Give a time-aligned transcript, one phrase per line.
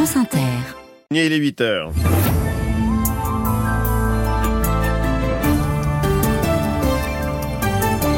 [0.00, 0.38] France Inter.
[1.10, 1.92] Il est 8 heures.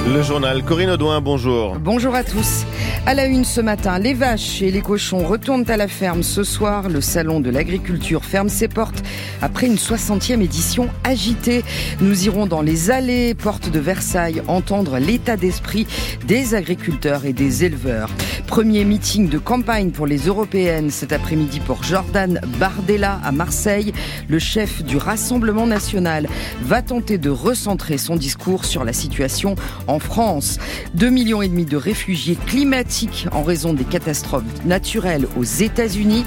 [0.06, 1.74] Le journal Corinne Audouin, bonjour.
[1.80, 2.64] Bonjour à tous.
[3.04, 6.44] À la une ce matin, les vaches et les cochons retournent à la ferme ce
[6.44, 6.88] soir.
[6.88, 9.02] Le salon de l'agriculture ferme ses portes
[9.42, 11.64] après une 60e édition agitée.
[12.00, 15.88] Nous irons dans les allées, portes de Versailles, entendre l'état d'esprit
[16.28, 18.08] des agriculteurs et des éleveurs.
[18.46, 23.92] Premier meeting de campagne pour les européennes cet après-midi pour Jordan Bardella à Marseille.
[24.28, 26.28] Le chef du Rassemblement national
[26.62, 29.56] va tenter de recentrer son discours sur la situation
[29.88, 30.58] en France.
[30.94, 32.91] Deux millions et demi de réfugiés climatiques
[33.32, 36.24] en raison des catastrophes naturelles aux États-Unis.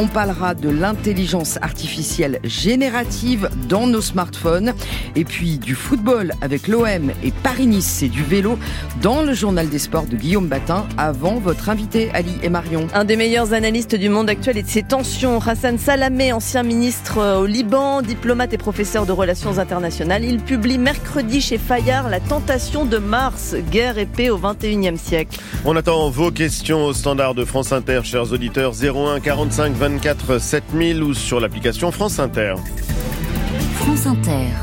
[0.00, 4.72] On parlera de l'intelligence artificielle générative dans nos smartphones
[5.16, 8.60] et puis du football avec l'OM et Paris-Nice et du vélo
[9.02, 12.86] dans le journal des sports de Guillaume Batin avant votre invité Ali et Marion.
[12.94, 17.40] Un des meilleurs analystes du monde actuel et de ses tensions, Hassan Salamé, ancien ministre
[17.40, 22.84] au Liban, diplomate et professeur de relations internationales, il publie mercredi chez Fayard La tentation
[22.84, 25.40] de Mars, guerre et paix au 21e siècle.
[25.64, 31.02] On attend vos questions au standard de France Inter, chers auditeurs 01 45 24 7000
[31.02, 32.54] ou sur l'application France Inter.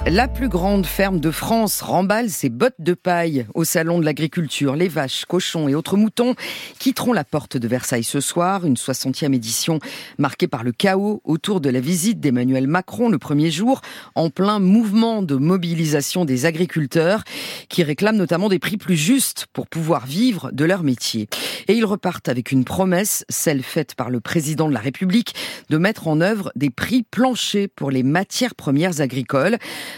[0.08, 4.76] La plus grande ferme de France remballe ses bottes de paille au salon de l'agriculture.
[4.76, 6.36] Les vaches, cochons et autres moutons
[6.78, 8.66] quitteront la porte de Versailles ce soir.
[8.66, 9.80] Une 60e édition
[10.20, 13.82] marquée par le chaos autour de la visite d'Emmanuel Macron le premier jour,
[14.14, 17.24] en plein mouvement de mobilisation des agriculteurs
[17.68, 21.30] qui réclament notamment des prix plus justes pour pouvoir vivre de leur métier.
[21.68, 25.34] Et ils repartent avec une promesse, celle faite par le président de la République,
[25.70, 29.15] de mettre en œuvre des prix planchers pour les matières premières agricoles.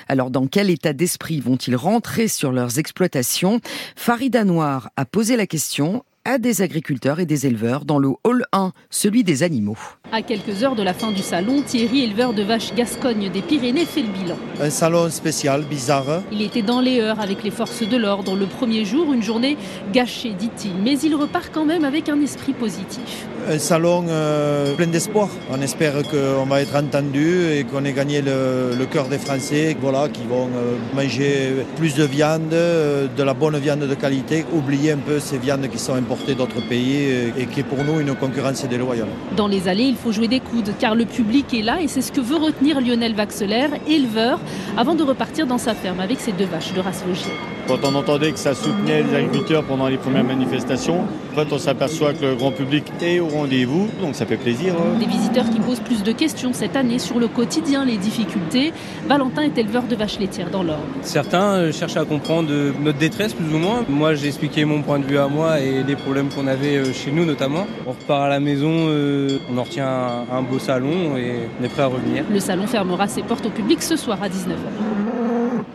[0.08, 3.60] Alors dans quel état d'esprit vont-ils rentrer sur leurs exploitations?
[3.96, 8.44] Farida Noir a posé la question à des agriculteurs et des éleveurs dans le hall
[8.52, 9.78] 1, celui des animaux.
[10.12, 13.86] À quelques heures de la fin du salon, Thierry, éleveur de vaches Gascogne des Pyrénées,
[13.86, 14.36] fait le bilan.
[14.60, 16.24] Un salon spécial, bizarre.
[16.34, 18.36] Il était dans les heures avec les forces de l'ordre.
[18.36, 19.56] Le premier jour, une journée
[19.94, 20.74] gâchée, dit-il.
[20.84, 23.26] Mais il repart quand même avec un esprit positif.
[23.50, 25.30] Un salon euh, plein d'espoir.
[25.50, 29.78] On espère qu'on va être entendu et qu'on ait gagné le, le, cœur des Français,
[29.80, 34.44] voilà, qui vont euh, manger plus de viande, euh, de la bonne viande de qualité,
[34.54, 38.02] oublier un peu ces viandes qui sont importantes d'autres pays et qui est pour nous
[38.02, 39.08] une concurrence déloyale.
[39.38, 42.02] Dans les allées, il faut jouer des coudes car le public est là et c'est
[42.02, 44.40] ce que veut retenir Lionel Vaxelaire, éleveur,
[44.78, 47.32] avant de repartir dans sa ferme avec ses deux vaches de race logique.
[47.68, 51.60] Quand on entendait que ça soutenait les agriculteurs pendant les premières manifestations, en fait on
[51.60, 54.74] s'aperçoit que le grand public est au rendez-vous, donc ça fait plaisir.
[55.00, 58.74] Des visiteurs qui posent plus de questions cette année sur le quotidien, les difficultés.
[59.08, 60.80] Valentin est éleveur de vaches laitières dans l'Orne.
[61.02, 62.50] Certains cherchent à comprendre
[62.82, 63.84] notre détresse plus ou moins.
[63.88, 66.94] Moi j'ai expliqué mon point de vue à moi et les problèmes qu'on avait euh,
[66.94, 67.68] chez nous notamment.
[67.86, 71.64] On repart à la maison, euh, on en retient un, un beau salon et on
[71.64, 72.24] est prêt à revenir.
[72.30, 75.07] Le salon fermera ses portes au public ce soir à 19h.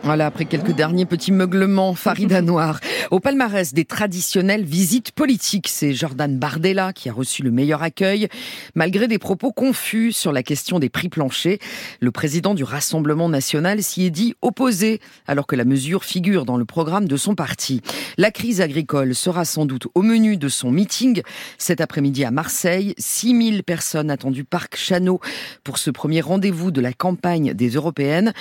[0.05, 2.81] Voilà, après quelques derniers petits meuglements, Farida Noir.
[3.13, 8.27] Au palmarès des traditionnelles visites politiques, c'est Jordan Bardella qui a reçu le meilleur accueil,
[8.75, 11.59] malgré des propos confus sur la question des prix planchers.
[12.01, 14.99] Le président du Rassemblement national s'y est dit opposé,
[15.29, 17.81] alors que la mesure figure dans le programme de son parti.
[18.19, 21.23] La crise agricole sera sans doute au menu de son meeting
[21.59, 22.95] cet après-midi à Marseille.
[22.99, 25.21] 6000 personnes attendues Parc Chano
[25.63, 28.33] pour ce premier rendez-vous de la campagne des européennes.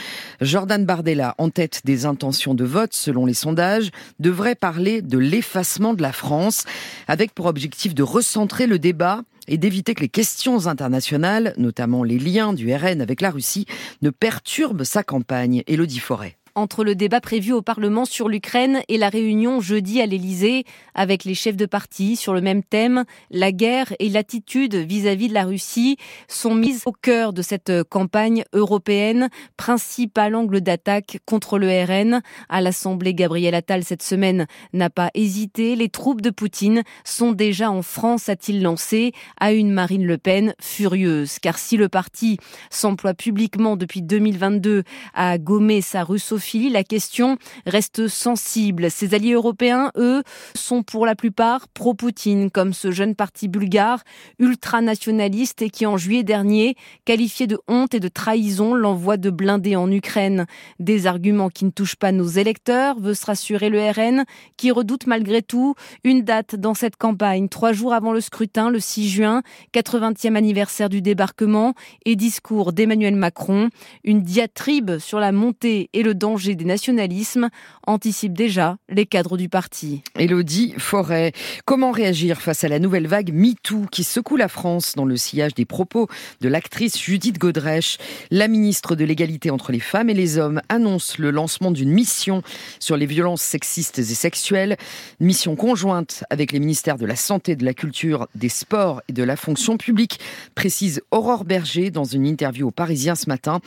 [0.41, 6.01] Jordan Bardella, tête des intentions de vote selon les sondages, devrait parler de l'effacement de
[6.01, 6.63] la France,
[7.07, 12.19] avec pour objectif de recentrer le débat et d'éviter que les questions internationales, notamment les
[12.19, 13.65] liens du RN avec la Russie,
[14.01, 15.63] ne perturbent sa campagne.
[15.67, 20.05] Élodie Forêt entre le débat prévu au Parlement sur l'Ukraine et la réunion jeudi à
[20.05, 25.29] l'Élysée avec les chefs de parti sur le même thème, la guerre et l'attitude vis-à-vis
[25.29, 25.97] de la Russie
[26.27, 32.21] sont mises au cœur de cette campagne européenne, principal angle d'attaque contre le RN.
[32.49, 35.75] À l'Assemblée, Gabriel Attal cette semaine n'a pas hésité.
[35.75, 40.53] Les troupes de Poutine sont déjà en France, a-t-il lancé, à une Marine Le Pen
[40.59, 41.39] furieuse.
[41.39, 42.37] Car si le parti
[42.69, 44.83] s'emploie publiquement depuis 2022
[45.13, 46.03] à gommer sa
[46.41, 48.91] russophonie, la question reste sensible.
[48.91, 50.23] Ses alliés européens, eux,
[50.55, 54.03] sont pour la plupart pro-Poutine, comme ce jeune parti bulgare
[54.39, 59.75] ultranationaliste et qui, en juillet dernier, qualifiait de honte et de trahison l'envoi de blindés
[59.75, 60.45] en Ukraine.
[60.79, 64.25] Des arguments qui ne touchent pas nos électeurs, veut se rassurer le RN,
[64.57, 68.79] qui redoute malgré tout une date dans cette campagne, trois jours avant le scrutin, le
[68.79, 69.41] 6 juin,
[69.73, 71.73] 80e anniversaire du débarquement
[72.05, 73.69] et discours d'Emmanuel Macron,
[74.03, 77.49] une diatribe sur la montée et le danger danger des nationalismes,
[77.85, 80.01] anticipent déjà les cadres du parti.
[80.17, 81.33] Élodie Forêt,
[81.65, 85.53] comment réagir face à la nouvelle vague MeToo qui secoue la France dans le sillage
[85.55, 86.07] des propos
[86.39, 87.97] de l'actrice Judith Godrèche?
[88.29, 92.43] La ministre de l'égalité entre les femmes et les hommes annonce le lancement d'une mission
[92.79, 94.77] sur les violences sexistes et sexuelles,
[95.19, 99.23] mission conjointe avec les ministères de la Santé, de la Culture, des Sports et de
[99.23, 100.21] la Fonction publique,
[100.55, 103.59] précise Aurore Berger dans une interview au Parisien ce matin.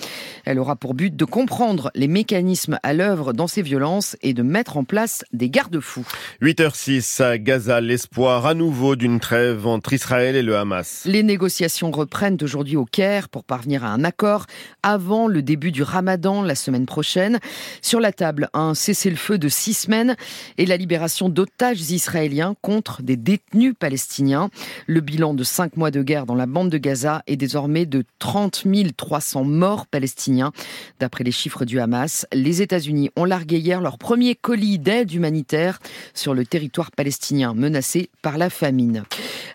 [0.47, 4.43] Elle aura pour but de comprendre les mécanismes à l'œuvre dans ces violences et de
[4.43, 6.07] mettre en place des garde-fous.
[6.43, 11.03] 8h06 à Gaza, l'espoir à nouveau d'une trêve entre Israël et le Hamas.
[11.07, 14.47] Les négociations reprennent aujourd'hui au Caire pour parvenir à un accord
[14.83, 17.39] avant le début du ramadan la semaine prochaine.
[17.83, 20.17] Sur la table, un cessez-le-feu de six semaines
[20.59, 24.51] et la libération d'otages israéliens contre des détenus palestiniens.
[24.87, 28.05] Le bilan de cinq mois de guerre dans la bande de Gaza est désormais de
[28.19, 28.65] 30
[28.97, 30.53] 300 morts palestiniens.
[31.01, 35.81] D'après les chiffres du Hamas, les États-Unis ont largué hier leur premier colis d'aide humanitaire
[36.13, 39.05] sur le territoire palestinien menacé par la famine.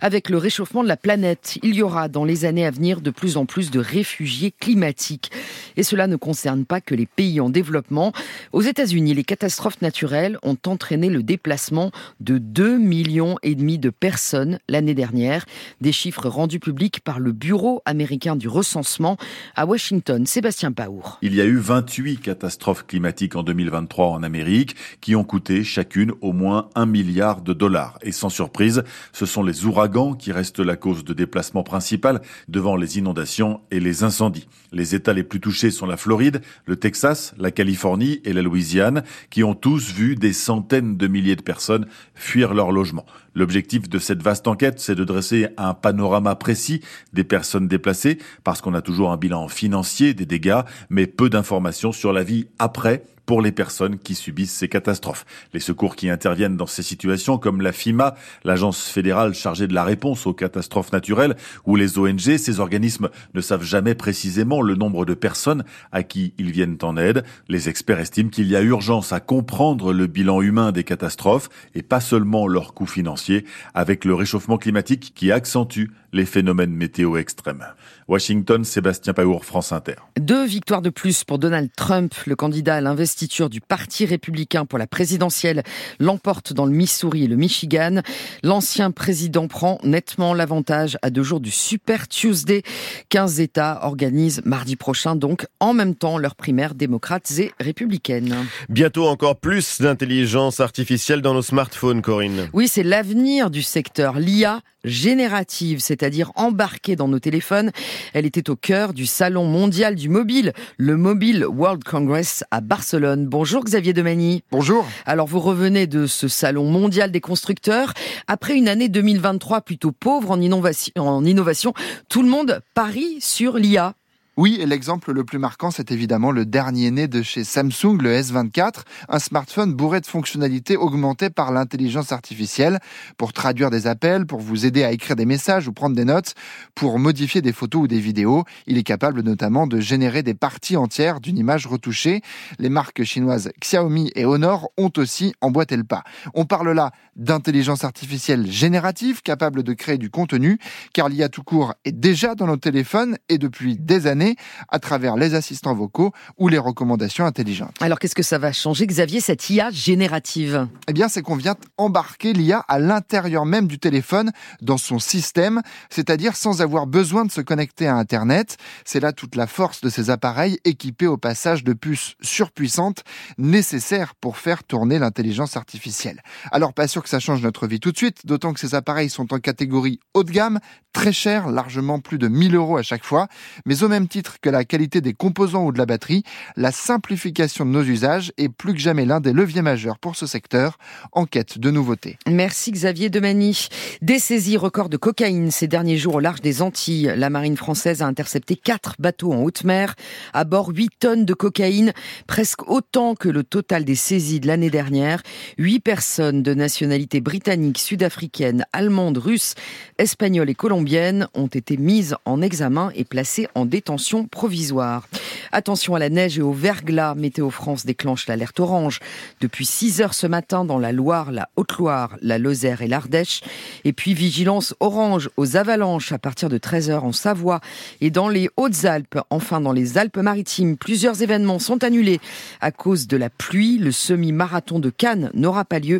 [0.01, 3.11] Avec le réchauffement de la planète, il y aura dans les années à venir de
[3.11, 5.29] plus en plus de réfugiés climatiques.
[5.77, 8.11] Et cela ne concerne pas que les pays en développement.
[8.53, 11.91] Aux États-Unis, les catastrophes naturelles ont entraîné le déplacement
[12.21, 15.45] de 2 millions et demi de personnes l'année dernière.
[15.79, 19.17] Des chiffres rendus publics par le Bureau américain du recensement
[19.55, 20.25] à Washington.
[20.25, 21.19] Sébastien Paour.
[21.21, 26.13] Il y a eu 28 catastrophes climatiques en 2023 en Amérique qui ont coûté chacune
[26.21, 27.97] au moins un milliard de dollars.
[28.01, 28.83] Et sans surprise,
[29.13, 33.79] ce sont les ouragans qui reste la cause de déplacement principal devant les inondations et
[33.79, 34.47] les incendies.
[34.71, 39.03] Les États les plus touchés sont la Floride, le Texas, la Californie et la Louisiane,
[39.29, 43.05] qui ont tous vu des centaines de milliers de personnes fuir leur logement.
[43.35, 46.81] L'objectif de cette vaste enquête, c'est de dresser un panorama précis
[47.13, 51.91] des personnes déplacées, parce qu'on a toujours un bilan financier des dégâts, mais peu d'informations
[51.91, 55.23] sur la vie après après pour les personnes qui subissent ces catastrophes.
[55.53, 59.83] Les secours qui interviennent dans ces situations, comme la FIMA, l'agence fédérale chargée de la
[59.83, 61.35] réponse aux catastrophes naturelles,
[61.67, 66.33] ou les ONG, ces organismes ne savent jamais précisément le nombre de personnes à qui
[66.39, 67.23] ils viennent en aide.
[67.49, 71.83] Les experts estiment qu'il y a urgence à comprendre le bilan humain des catastrophes et
[71.83, 77.63] pas seulement leurs coûts financiers, avec le réchauffement climatique qui accentue les phénomènes météo extrêmes.
[78.07, 79.95] Washington, Sébastien Paour, France Inter.
[80.19, 82.81] Deux victoires de plus pour Donald Trump, le candidat à
[83.19, 85.63] l'investiture du Parti républicain pour la présidentielle,
[85.99, 88.01] l'emporte dans le Missouri et le Michigan.
[88.43, 92.63] L'ancien président prend nettement l'avantage à deux jours du Super Tuesday.
[93.09, 98.33] 15 États organisent mardi prochain donc en même temps leurs primaires démocrates et républicaines.
[98.69, 102.49] Bientôt encore plus d'intelligence artificielle dans nos smartphones, Corinne.
[102.53, 104.17] Oui, c'est l'avenir du secteur.
[104.17, 107.71] L'IA générative, c'est-à-dire embarquée dans nos téléphones.
[108.13, 113.27] Elle était au cœur du Salon mondial du mobile, le Mobile World Congress à Barcelone.
[113.27, 114.43] Bonjour Xavier Demani.
[114.51, 114.85] Bonjour.
[115.05, 117.93] Alors vous revenez de ce Salon mondial des constructeurs.
[118.27, 121.73] Après une année 2023 plutôt pauvre en innovation, en innovation
[122.07, 123.95] tout le monde parie sur l'IA.
[124.41, 128.17] Oui, et l'exemple le plus marquant, c'est évidemment le dernier né de chez Samsung, le
[128.21, 132.79] S24, un smartphone bourré de fonctionnalités augmentées par l'intelligence artificielle
[133.17, 136.35] pour traduire des appels, pour vous aider à écrire des messages ou prendre des notes,
[136.73, 138.45] pour modifier des photos ou des vidéos.
[138.65, 142.21] Il est capable notamment de générer des parties entières d'une image retouchée.
[142.59, 146.05] Les marques chinoises Xiaomi et Honor ont aussi emboîté le pas.
[146.33, 150.59] On parle là d'intelligence artificielle générative capable de créer du contenu,
[150.93, 154.28] car l'IA tout court est déjà dans nos téléphones et depuis des années
[154.69, 157.75] à travers les assistants vocaux ou les recommandations intelligentes.
[157.81, 160.67] Alors qu'est-ce que ça va changer, Xavier, cette IA générative?
[160.87, 165.61] Eh bien, c'est qu'on vient embarquer l'IA à l'intérieur même du téléphone, dans son système,
[165.89, 168.57] c'est-à-dire sans avoir besoin de se connecter à Internet.
[168.85, 173.03] C'est là toute la force de ces appareils équipés au passage de puces surpuissantes
[173.37, 176.21] nécessaires pour faire tourner l'intelligence artificielle.
[176.51, 179.09] Alors, pas sûr que ça change notre vie tout de suite, d'autant que ces appareils
[179.09, 180.59] sont en catégorie haut de gamme,
[180.93, 183.27] très chers, largement plus de 1000 euros à chaque fois,
[183.65, 186.23] mais au même titre que la qualité des composants ou de la batterie,
[186.57, 190.25] la simplification de nos usages est plus que jamais l'un des leviers majeurs pour ce
[190.25, 190.77] secteur
[191.13, 192.17] en quête de nouveautés.
[192.27, 193.69] Merci Xavier Demani.
[194.01, 197.13] Des saisies records de cocaïne ces derniers jours au large des Antilles.
[197.15, 199.95] La marine française a intercepté quatre bateaux en haute mer.
[200.33, 201.93] À bord, 8 tonnes de cocaïne,
[202.27, 205.21] presque autant que le total des saisies de l'année dernière.
[205.57, 209.53] Huit personnes de nationalité britannique, sud-africaine, allemande, russe,
[209.97, 215.07] espagnole et colombienne ont été mises en examen et placées en détention suspension provisoire.
[215.51, 217.15] Attention à la neige et au verglas.
[217.15, 218.99] Météo France déclenche l'alerte orange
[219.41, 223.41] depuis 6 heures ce matin dans la Loire, la Haute-Loire, la Lozère et l'Ardèche.
[223.83, 227.59] Et puis vigilance orange aux avalanches à partir de 13 heures en Savoie
[227.99, 229.19] et dans les Hautes-Alpes.
[229.29, 232.21] Enfin, dans les Alpes-Maritimes, plusieurs événements sont annulés
[232.61, 233.79] à cause de la pluie.
[233.79, 235.99] Le semi-marathon de Cannes n'aura pas lieu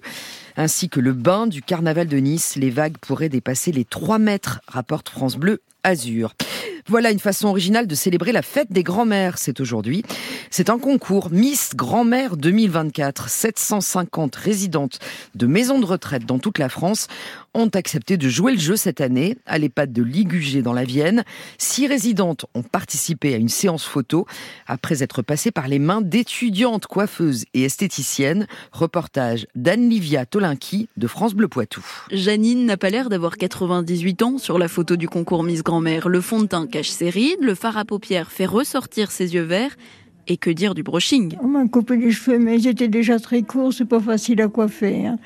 [0.56, 2.56] ainsi que le bain du carnaval de Nice.
[2.56, 6.34] Les vagues pourraient dépasser les 3 mètres, rapporte France Bleu Azur.
[6.90, 9.38] Voilà une façon originale de célébrer la fête des grands-mères.
[9.38, 10.04] C'est aujourd'hui.
[10.50, 13.30] C'est un concours Miss Grand-mère 2024.
[13.30, 14.98] 750 résidentes
[15.36, 17.08] de maisons de retraite dans toute la France
[17.54, 21.24] ont accepté de jouer le jeu cette année à l'EHPAD de Ligugé dans la Vienne.
[21.58, 24.26] Six résidentes ont participé à une séance photo
[24.68, 28.48] après être passées par les mains d'étudiantes coiffeuses et esthéticiennes.
[28.72, 31.84] Reportage d'Anne-Livia Tolinki de France Bleu Poitou.
[32.12, 36.10] Janine n'a pas l'air d'avoir 98 ans sur la photo du concours Miss Grand-mère.
[36.10, 39.44] Le fond de teint cache ses rides, le fard à paupières fait ressortir ses yeux
[39.44, 39.76] verts.
[40.28, 41.36] Et que dire du brushing?
[41.42, 45.08] On m'a coupé les cheveux, mais j'étais déjà très court, c'est pas facile à coiffer.
[45.08, 45.18] Hein.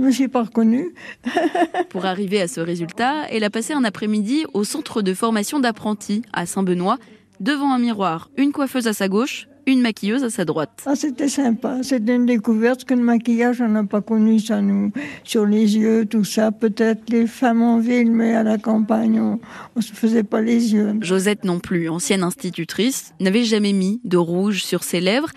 [0.00, 0.94] Je me suis pas reconnue.
[1.90, 6.22] Pour arriver à ce résultat, elle a passé un après-midi au centre de formation d'apprentis
[6.32, 6.96] à Saint-Benoît,
[7.38, 10.82] devant un miroir, une coiffeuse à sa gauche, une maquilleuse à sa droite.
[10.86, 14.90] Ah, c'était sympa, c'était une découverte que le maquillage, on n'a pas connu ça, nous.
[15.22, 19.38] Sur les yeux, tout ça, peut-être les femmes en ville, mais à la campagne, on
[19.76, 20.94] ne se faisait pas les yeux.
[21.02, 25.28] Josette non plus, ancienne institutrice, n'avait jamais mis de rouge sur ses lèvres,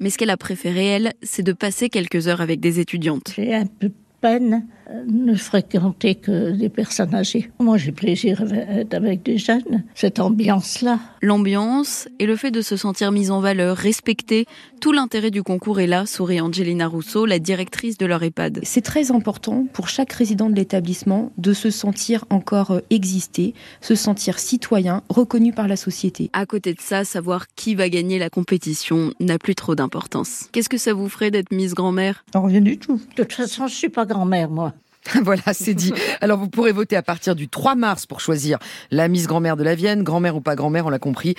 [0.00, 3.32] mais ce qu'elle a préféré, elle, c'est de passer quelques heures avec des étudiantes.
[3.36, 4.62] J'ai un peu 笨呢？
[5.06, 7.50] Ne fréquenter que des personnes âgées.
[7.58, 10.98] Moi, j'ai plaisir d'être avec des jeunes, cette ambiance-là.
[11.20, 14.46] L'ambiance et le fait de se sentir mise en valeur, respectée,
[14.80, 18.60] tout l'intérêt du concours est là, sourit Angelina Rousseau, la directrice de leur EHPAD.
[18.62, 23.94] C'est très important pour chaque résident de l'établissement de se sentir encore euh, exister, se
[23.94, 26.30] sentir citoyen, reconnu par la société.
[26.32, 30.48] À côté de ça, savoir qui va gagner la compétition n'a plus trop d'importance.
[30.52, 32.24] Qu'est-ce que ça vous ferait d'être Miss Grand-mère?
[32.34, 33.00] Rien du tout.
[33.16, 34.74] De toute façon, je suis pas grand-mère, moi.
[35.22, 35.92] voilà, c'est dit.
[36.20, 38.58] Alors vous pourrez voter à partir du 3 mars pour choisir
[38.90, 41.34] la Miss Grand-mère de la Vienne, grand-mère ou pas grand-mère, on l'a compris,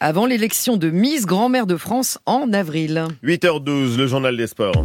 [0.00, 3.04] avant l'élection de Miss Grand-mère de France en avril.
[3.24, 4.84] 8h12, le journal des sports.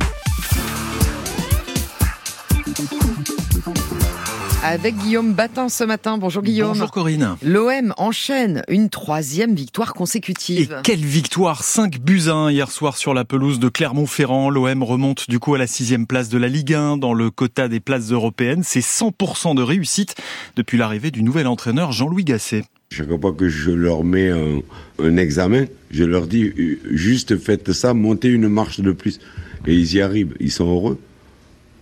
[4.64, 6.18] Avec Guillaume Batin ce matin.
[6.18, 6.70] Bonjour Guillaume.
[6.70, 7.36] Bonjour Corinne.
[7.44, 10.78] L'OM enchaîne une troisième victoire consécutive.
[10.80, 14.50] Et quelle victoire 5 buts 1 hier soir sur la pelouse de Clermont-Ferrand.
[14.50, 17.68] L'OM remonte du coup à la sixième place de la Ligue 1 dans le quota
[17.68, 18.64] des places européennes.
[18.64, 20.16] C'est 100% de réussite
[20.56, 22.64] depuis l'arrivée du nouvel entraîneur Jean-Louis Gasset.
[22.92, 24.60] Chaque fois que je leur mets un,
[25.00, 26.54] un, examen, je leur dis
[26.92, 29.20] juste faites ça, montez une marche de plus.
[29.68, 31.00] Et ils y arrivent, ils sont heureux.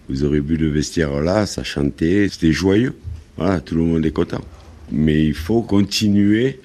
[0.10, 2.96] Vous aurez vu le vestiaire là, ça chantait, c'était joyeux.
[3.38, 4.42] Voilà, tout le monde est content.
[4.92, 6.60] Mais il faut continuer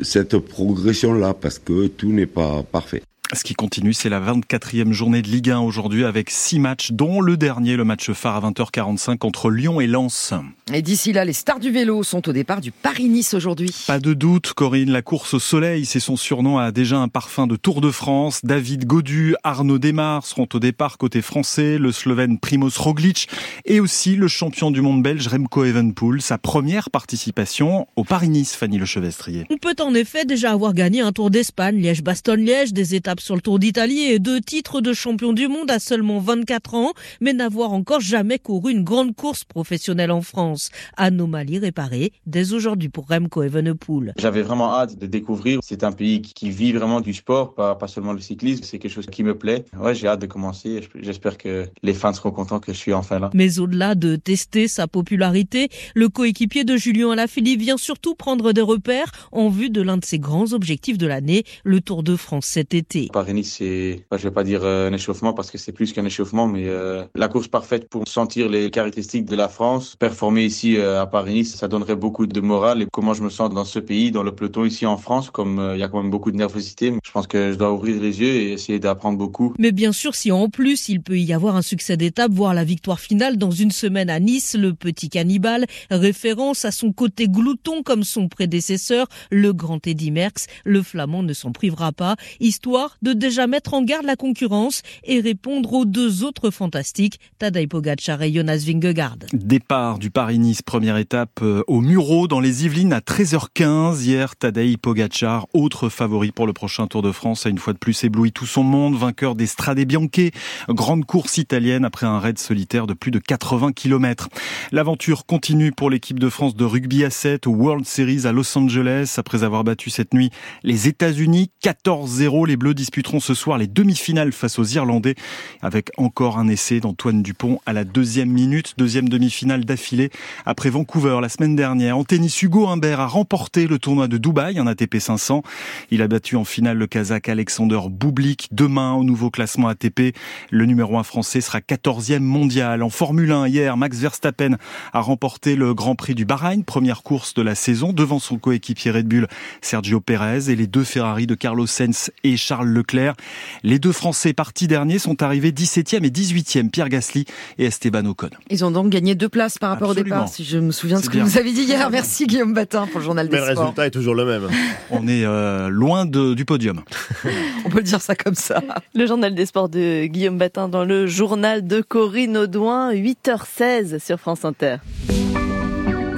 [0.00, 3.02] cette progression-là parce que tout n'est pas parfait.
[3.34, 7.20] Ce qui continue, c'est la 24e journée de Ligue 1 aujourd'hui avec six matchs, dont
[7.20, 10.32] le dernier, le match phare à 20h45 entre Lyon et Lens.
[10.74, 13.74] Et d'ici là, les stars du vélo sont au départ du Paris-Nice aujourd'hui.
[13.86, 17.46] Pas de doute, Corinne, la course au soleil, c'est son surnom, a déjà un parfum
[17.46, 18.40] de Tour de France.
[18.44, 23.28] David Godu, Arnaud Desmar seront au départ côté français, le Slovène Primoz Roglic
[23.64, 28.76] et aussi le champion du monde belge Remco Evenpool, sa première participation au Paris-Nice, Fanny
[28.76, 29.46] Lechevestrier.
[29.48, 33.40] On peut en effet déjà avoir gagné un Tour d'Espagne, Liège-Bastogne-Liège, des étapes sur le
[33.40, 37.72] Tour d'Italie et deux titres de champion du monde à seulement 24 ans, mais n'avoir
[37.72, 40.57] encore jamais couru une grande course professionnelle en France.
[40.96, 44.14] Anomalie réparée dès aujourd'hui pour Remco Evenepoel.
[44.18, 45.60] J'avais vraiment hâte de découvrir.
[45.62, 48.62] C'est un pays qui vit vraiment du sport, pas, pas seulement le cyclisme.
[48.64, 49.64] C'est quelque chose qui me plaît.
[49.78, 50.80] Ouais, j'ai hâte de commencer.
[50.94, 53.30] J'espère que les fans seront contents que je suis enfin là.
[53.34, 58.60] Mais au-delà de tester sa popularité, le coéquipier de Julien Alaphilippe vient surtout prendre des
[58.60, 62.46] repères en vue de l'un de ses grands objectifs de l'année, le Tour de France
[62.46, 63.08] cet été.
[63.12, 66.66] Paris-Nice, c'est, je vais pas dire un échauffement parce que c'est plus qu'un échauffement, mais
[66.66, 69.96] euh, la course parfaite pour sentir les caractéristiques de la France.
[69.98, 73.50] Performer ici euh, à Paris-Nice, ça donnerait beaucoup de morale et comment je me sens
[73.50, 76.02] dans ce pays, dans le peloton ici en France, comme euh, il y a quand
[76.02, 76.92] même beaucoup de nervosité.
[77.04, 79.54] Je pense que je dois ouvrir les yeux et essayer d'apprendre beaucoup.
[79.58, 82.64] Mais bien sûr, si en plus il peut y avoir un succès d'étape, voire la
[82.64, 87.82] victoire finale dans une semaine à Nice, le petit cannibale, référence à son côté glouton
[87.82, 93.12] comme son prédécesseur, le grand Eddy Merckx, le flamand ne s'en privera pas, histoire de
[93.12, 98.32] déjà mettre en garde la concurrence et répondre aux deux autres fantastiques, Tadej Pogacar et
[98.32, 99.18] Jonas Vingegaard.
[99.32, 104.02] Départ du Paris Première étape euh, au Muro dans les Yvelines à 13h15.
[104.02, 107.78] Hier, Tadej Pogacar, autre favori pour le prochain Tour de France, a une fois de
[107.78, 110.30] plus ébloui tout son monde, vainqueur des Strade Bianche,
[110.68, 114.28] grande course italienne après un raid solitaire de plus de 80 km.
[114.70, 118.56] L'aventure continue pour l'équipe de France de rugby à 7 au World Series à Los
[118.56, 120.30] Angeles après avoir battu cette nuit
[120.62, 122.46] les États-Unis 14-0.
[122.46, 125.16] Les Bleus disputeront ce soir les demi-finales face aux Irlandais
[125.62, 130.10] avec encore un essai d'Antoine Dupont à la deuxième minute, deuxième demi-finale d'affilée
[130.46, 131.96] après Vancouver la semaine dernière.
[131.98, 135.42] En tennis, Hugo Humbert a remporté le tournoi de Dubaï, un ATP 500.
[135.90, 138.48] Il a battu en finale le Kazakh Alexander Bublik.
[138.52, 140.14] Demain, au nouveau classement ATP,
[140.50, 142.82] le numéro 1 français sera 14e mondial.
[142.82, 144.56] En Formule 1, hier, Max Verstappen
[144.92, 148.90] a remporté le Grand Prix du Bahreïn, première course de la saison, devant son coéquipier
[148.90, 149.28] Red Bull,
[149.60, 153.14] Sergio Perez, et les deux Ferrari de Carlos Sainz et Charles Leclerc.
[153.62, 157.24] Les deux Français partis derniers sont arrivés 17e et 18e, Pierre Gasly
[157.58, 158.30] et Esteban Ocon.
[158.50, 160.16] Ils ont donc gagné deux places par rapport Absolument.
[160.16, 161.24] au départ, si je me souviens de ce que bien.
[161.24, 161.88] vous avez dit hier.
[161.92, 163.64] Merci Guillaume Batin pour le journal Mais des le sports.
[163.64, 164.48] résultat est toujours le même.
[164.90, 166.80] On est euh, loin de- du podium.
[167.64, 168.62] On peut le dire ça comme ça.
[168.94, 174.18] Le journal des sports de Guillaume Batin dans le journal de Corinne Audouin, 8h16 sur
[174.18, 174.76] France Inter.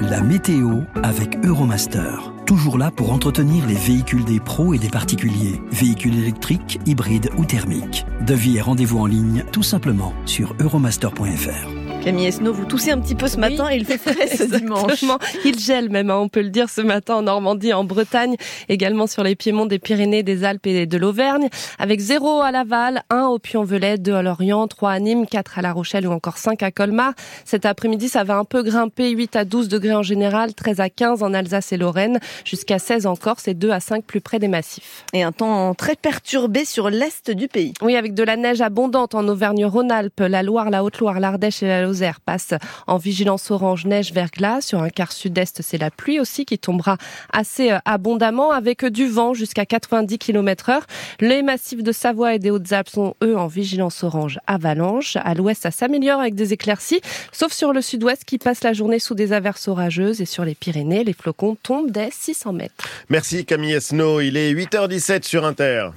[0.09, 2.33] La météo avec Euromaster.
[2.45, 5.61] Toujours là pour entretenir les véhicules des pros et des particuliers.
[5.71, 8.05] Véhicules électriques, hybrides ou thermiques.
[8.27, 11.80] Devis et rendez-vous en ligne tout simplement sur euromaster.fr.
[12.01, 15.05] Camille Esnault, vous toussez un petit peu ce matin et il fait frais ce dimanche.
[15.45, 18.37] Il gèle même, hein, on peut le dire ce matin en Normandie, en Bretagne,
[18.69, 23.03] également sur les piémonts des Pyrénées, des Alpes et de l'Auvergne, avec 0 à Laval,
[23.11, 26.39] 1 au Puy-en-Velay, 2 à Lorient, 3 à Nîmes, 4 à La Rochelle ou encore
[26.39, 27.13] 5 à Colmar.
[27.45, 30.89] Cet après-midi, ça va un peu grimper, 8 à 12 degrés en général, 13 à
[30.89, 34.39] 15 en Alsace et Lorraine, jusqu'à 16 en Corse et 2 à 5 plus près
[34.39, 35.05] des massifs.
[35.13, 37.75] Et un temps très perturbé sur l'est du pays.
[37.83, 41.90] Oui, avec de la neige abondante en Auvergne-Rhône-Alpes, la Loire, la Haute-Loire, l'Ardèche et la
[41.91, 42.53] Lozère passent
[42.87, 44.61] en vigilance orange neige verglas.
[44.61, 46.95] Sur un quart sud-est, c'est la pluie aussi qui tombera
[47.33, 50.85] assez euh, abondamment avec du vent jusqu'à 90 km heure.
[51.19, 55.17] Les massifs de Savoie et des Hautes-Alpes sont eux en vigilance orange avalanche.
[55.17, 57.01] À l'ouest, ça s'améliore avec des éclaircies,
[57.33, 60.55] sauf sur le sud-ouest qui passe la journée sous des averses orageuses et sur les
[60.55, 62.87] Pyrénées, les flocons tombent dès 600 mètres.
[63.09, 65.89] Merci Camille Esnault, il est 8h17 sur Inter.